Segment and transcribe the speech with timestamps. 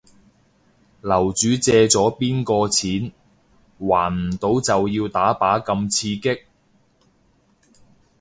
[1.01, 3.11] 樓主借咗邊個錢？
[3.87, 6.41] 還唔到就要打靶咁刺激